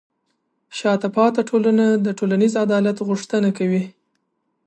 شاته 0.77 1.07
پاتې 1.15 1.41
ټولنه 1.49 1.85
د 2.05 2.07
ټولنیز 2.19 2.53
عدالت 2.63 2.97
غوښتنه 3.07 3.49
کوي. 3.57 3.83